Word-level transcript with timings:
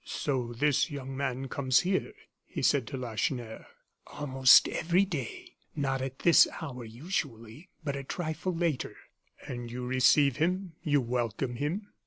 "So 0.03 0.53
this 0.53 0.89
young 0.89 1.15
man 1.15 1.47
comes 1.47 1.81
here?" 1.81 2.13
he 2.47 2.63
said 2.63 2.87
to 2.87 2.97
Lacheneur. 2.97 3.67
"Almost 4.07 4.67
every 4.67 5.05
day 5.05 5.53
not 5.75 6.01
at 6.01 6.17
this 6.25 6.47
hour, 6.59 6.83
usually, 6.83 7.69
but 7.83 7.95
a 7.95 8.03
trifle 8.03 8.55
later." 8.55 8.95
"And 9.47 9.69
you 9.71 9.85
receive 9.85 10.37
him? 10.37 10.73
you 10.81 11.01
welcome 11.01 11.57
him?" 11.57 11.89